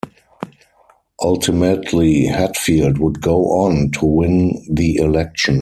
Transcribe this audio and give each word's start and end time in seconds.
Ultimately, 1.21 2.25
Hatfield 2.25 2.97
would 2.97 3.21
go 3.21 3.43
on 3.59 3.91
to 3.99 4.05
win 4.07 4.65
the 4.67 4.95
election. 4.95 5.49